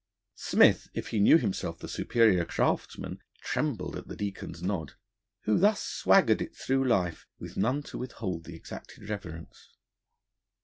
Smith, 0.33 0.89
if 0.95 1.09
he 1.09 1.19
knew 1.19 1.37
himself 1.37 1.77
the 1.77 1.87
superior 1.87 2.43
craftsman, 2.43 3.19
trembled 3.43 3.95
at 3.95 4.07
the 4.07 4.15
Deacon's 4.15 4.63
nod, 4.63 4.93
who 5.43 5.59
thus 5.59 5.79
swaggered 5.79 6.41
it 6.41 6.55
through 6.55 6.83
life, 6.83 7.27
with 7.37 7.55
none 7.55 7.83
to 7.83 7.99
withhold 7.99 8.45
the 8.45 8.55
exacted 8.55 9.07
reverence. 9.07 9.75